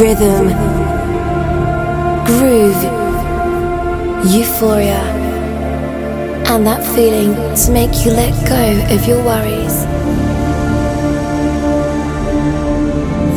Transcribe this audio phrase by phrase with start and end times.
[0.00, 0.48] rhythm,
[2.26, 2.82] groove,
[4.26, 5.00] euphoria,
[6.50, 9.84] and that feeling to make you let go of your worries.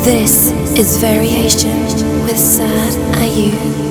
[0.04, 1.80] This is Variation
[2.23, 3.86] with Sad Ayu.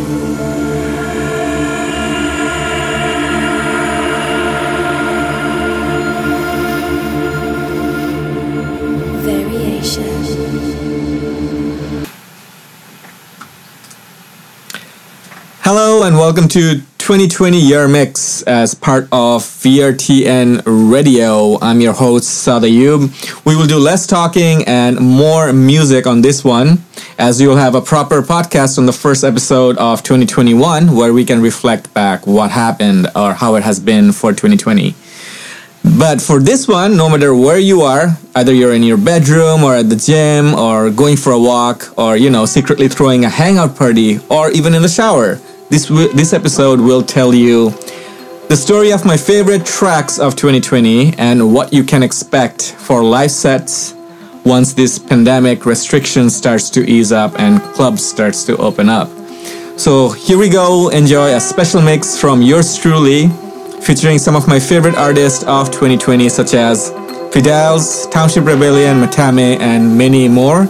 [16.06, 21.58] And welcome to 2020 Year Mix as part of VRTN Radio.
[21.60, 23.44] I'm your host Sadayub.
[23.44, 26.84] We will do less talking and more music on this one,
[27.18, 31.42] as you'll have a proper podcast on the first episode of 2021 where we can
[31.42, 34.94] reflect back what happened or how it has been for 2020.
[35.98, 39.74] But for this one, no matter where you are, either you're in your bedroom or
[39.74, 43.74] at the gym or going for a walk or, you know, secretly throwing a hangout
[43.74, 47.70] party or even in the shower, this, this episode will tell you
[48.48, 53.30] the story of my favorite tracks of 2020 and what you can expect for live
[53.30, 53.94] sets
[54.44, 59.08] once this pandemic restriction starts to ease up and clubs starts to open up.
[59.76, 60.88] So here we go.
[60.90, 63.28] Enjoy a special mix from yours truly,
[63.82, 66.92] featuring some of my favorite artists of 2020, such as
[67.32, 70.66] Fideles, Township Rebellion, Mathame, and many more.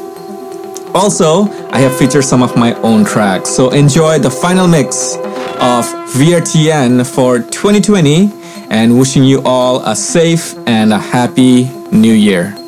[0.96, 3.50] Also, I have featured some of my own tracks.
[3.50, 5.16] So enjoy the final mix
[5.60, 5.84] of
[6.16, 8.32] VRTN for 2020
[8.70, 12.65] and wishing you all a safe and a happy new year.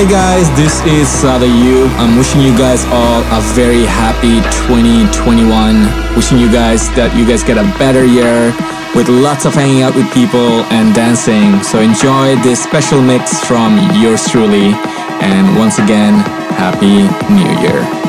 [0.00, 1.84] Hey guys, this is Sada Yu.
[2.00, 6.16] I'm wishing you guys all a very happy 2021.
[6.16, 8.48] Wishing you guys that you guys get a better year
[8.96, 11.62] with lots of hanging out with people and dancing.
[11.62, 14.72] So enjoy this special mix from yours truly.
[15.20, 16.24] And once again,
[16.56, 17.99] Happy New Year.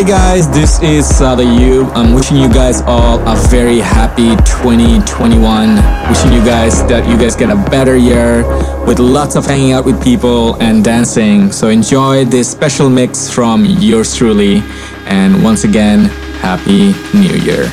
[0.00, 1.92] Hey guys, this is Saad Ayub.
[1.94, 5.76] I'm wishing you guys all a very happy 2021.
[6.08, 8.42] Wishing you guys that you guys get a better year
[8.86, 11.52] with lots of hanging out with people and dancing.
[11.52, 14.62] So enjoy this special mix from yours truly.
[15.04, 16.06] And once again,
[16.40, 17.70] Happy New Year.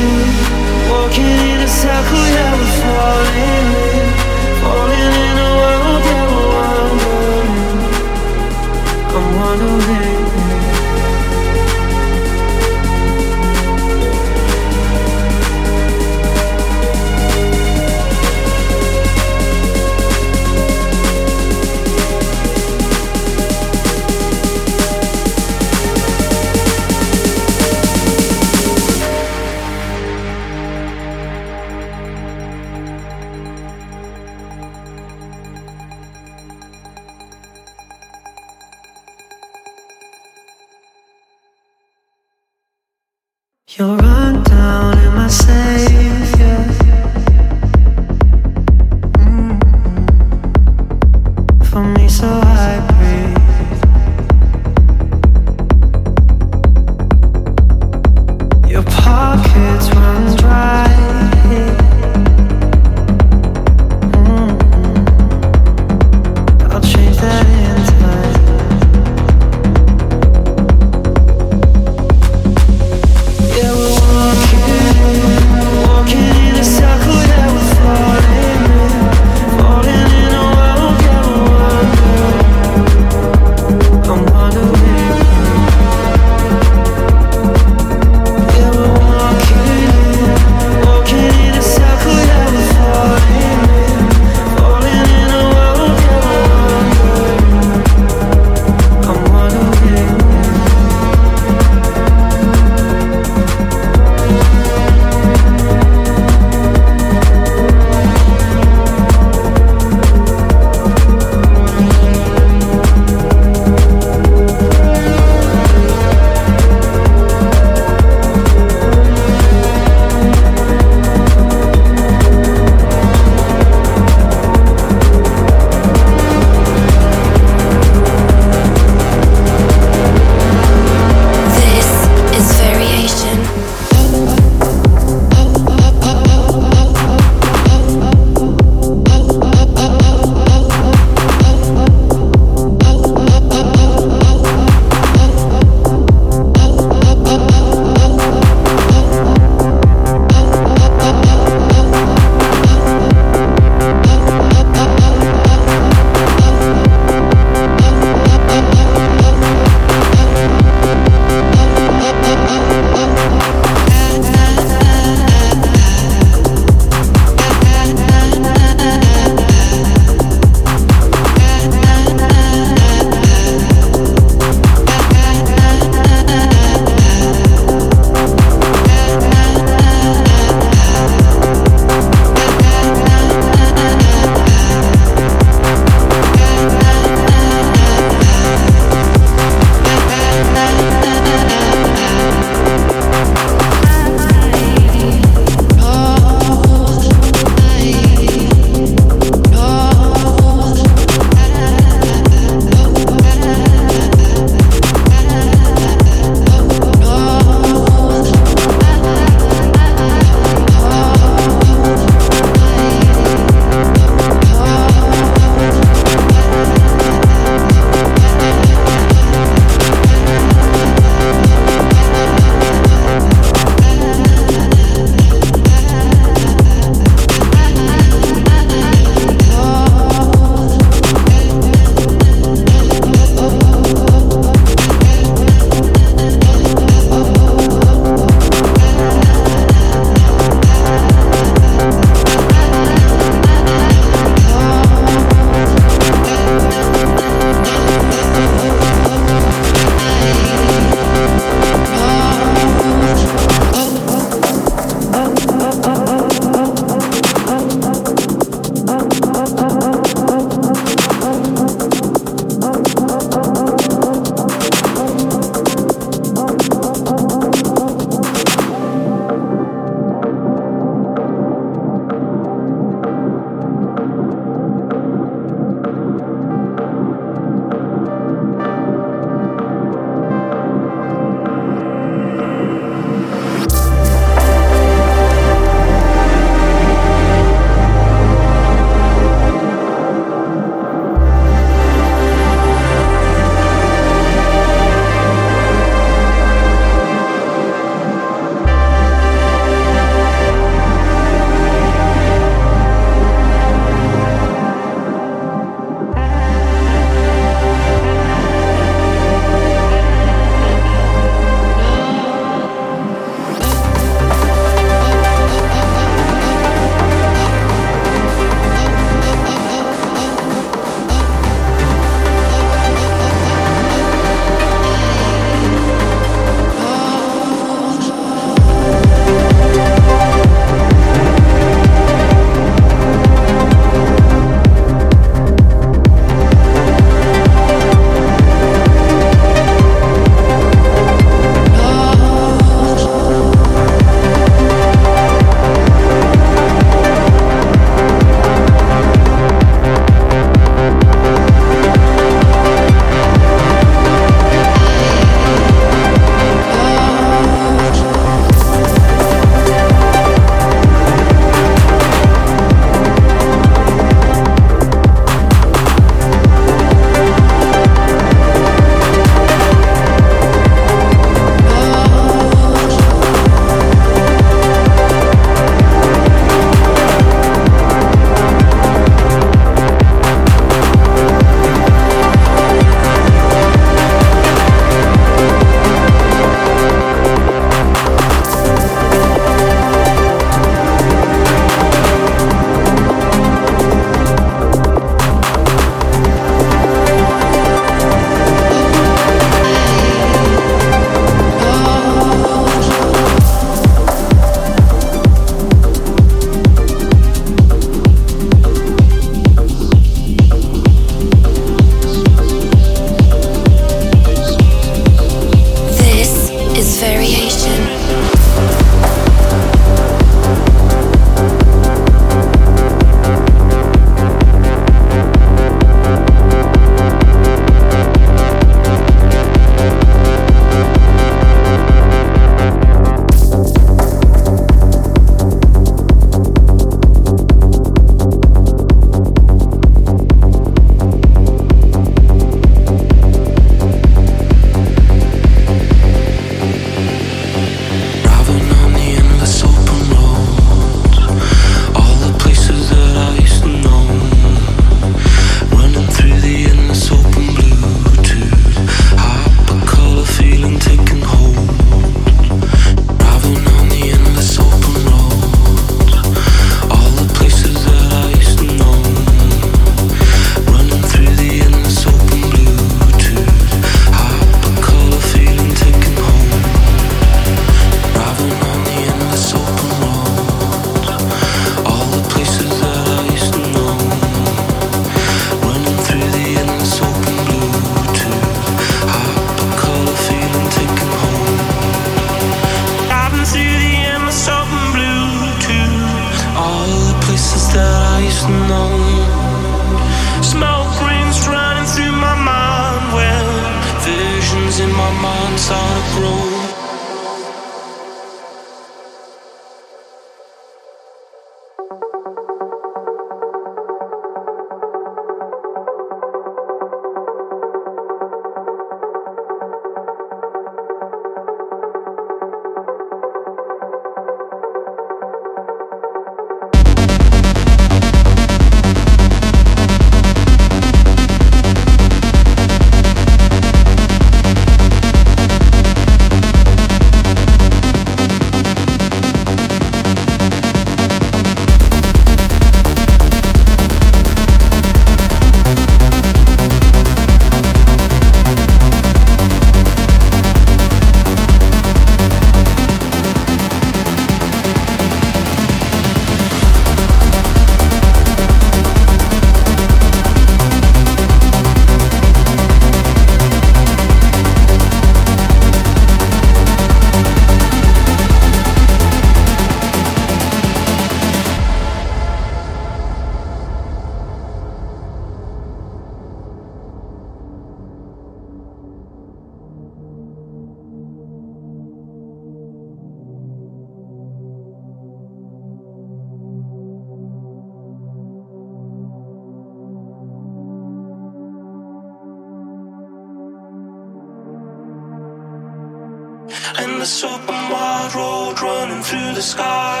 [597.00, 600.00] this open wide road running through the sky.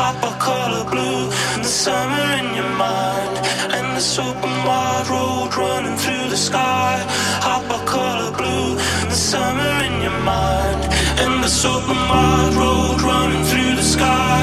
[0.00, 3.34] Hop a color blue and the summer in your mind.
[3.76, 7.04] And this open wide road running through the sky.
[7.44, 10.80] Hop a color blue and the summer in your mind.
[11.20, 14.40] And this open wide road running through the sky.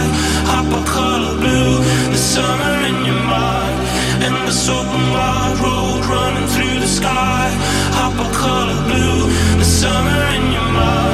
[0.54, 1.74] Hop a color blue
[2.14, 3.78] the summer in your mind.
[4.26, 7.50] And this open wide road running through the sky.
[7.98, 9.18] Hop a color blue
[9.58, 11.05] the summer in your mind.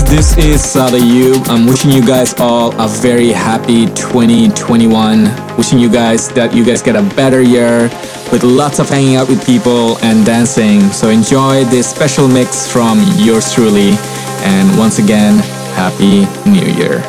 [0.00, 1.48] Guys, this is Saad Ayub.
[1.48, 5.56] I'm wishing you guys all a very happy 2021.
[5.56, 7.82] Wishing you guys that you guys get a better year
[8.32, 10.80] with lots of hanging out with people and dancing.
[10.92, 13.92] So enjoy this special mix from yours truly.
[14.42, 15.38] And once again,
[15.74, 17.00] Happy New Year.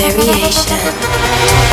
[0.00, 1.67] variation.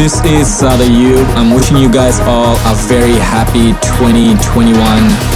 [0.00, 1.26] This is Saad Ayub.
[1.36, 4.72] I'm wishing you guys all a very happy 2021.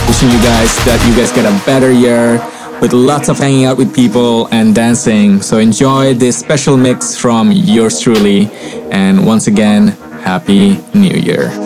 [0.08, 2.40] Wishing you guys that you guys get a better year
[2.80, 5.42] with lots of hanging out with people and dancing.
[5.42, 8.48] So enjoy this special mix from yours truly.
[8.90, 9.88] And once again,
[10.24, 11.63] Happy New Year.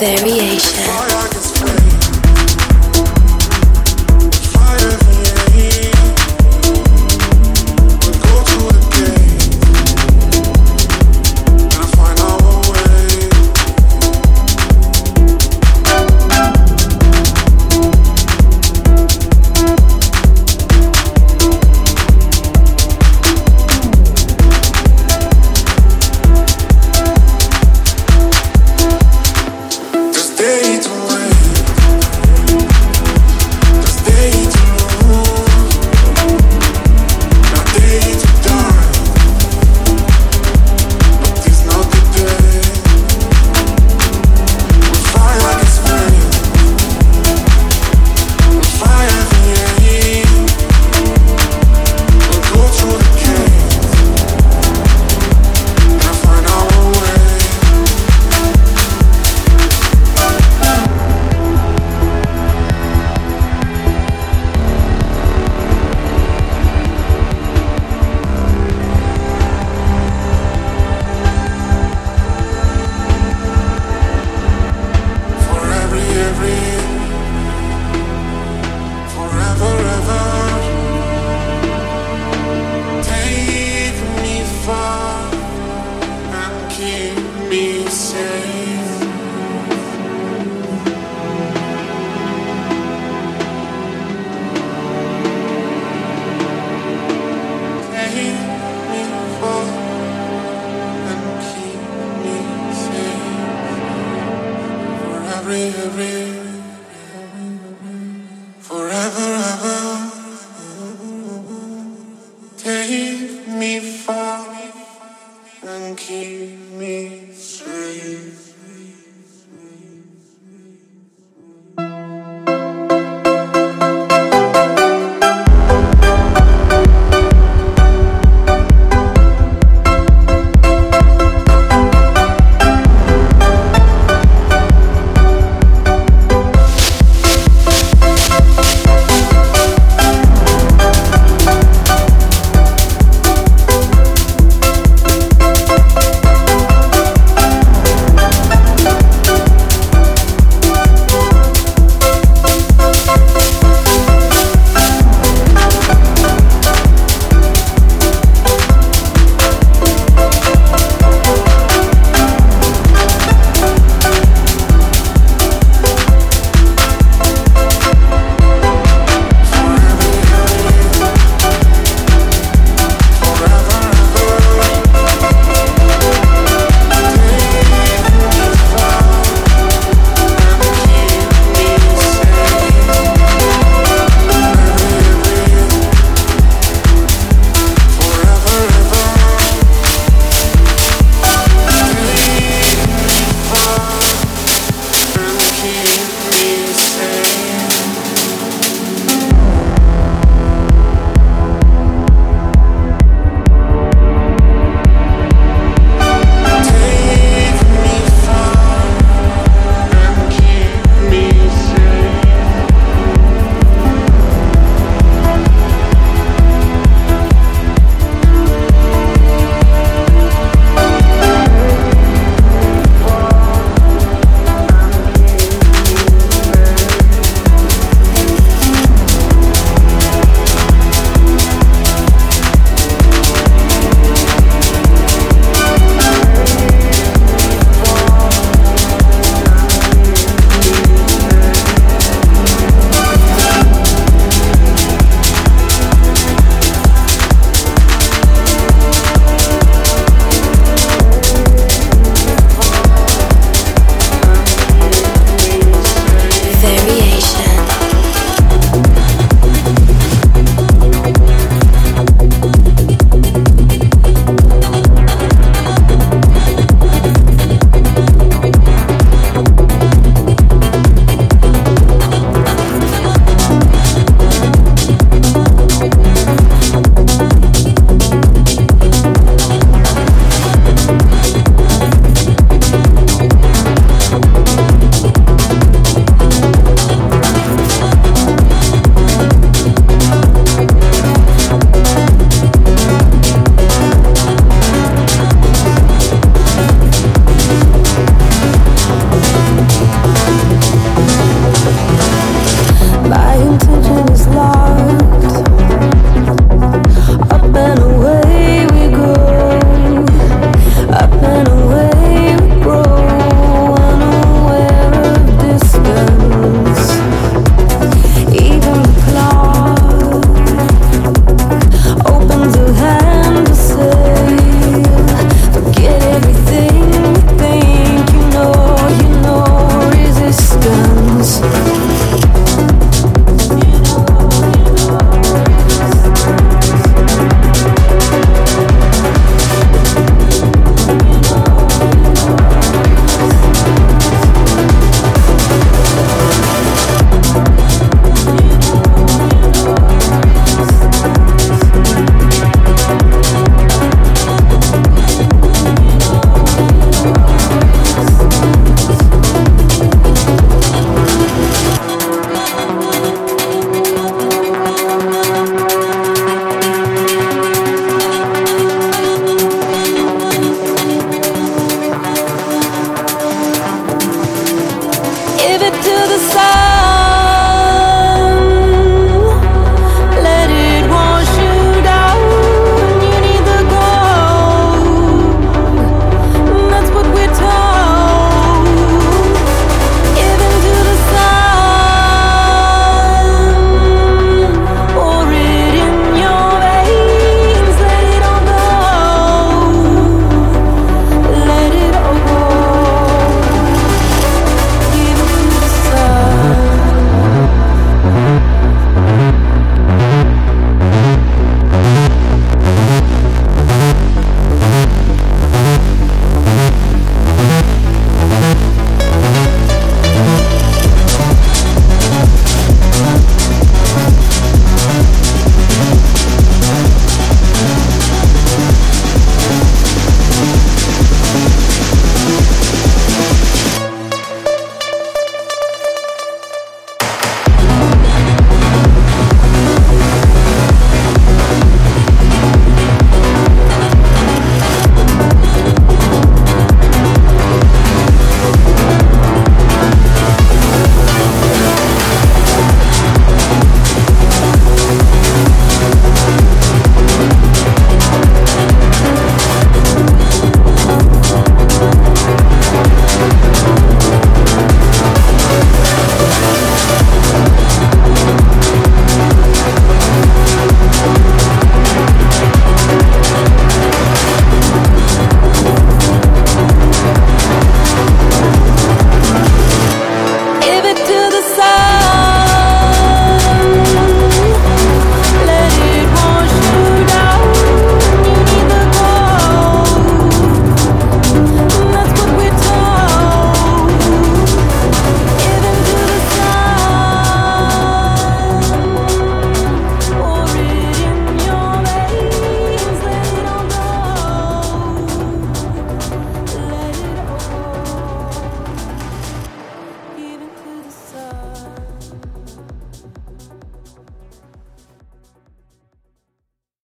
[0.00, 1.09] Take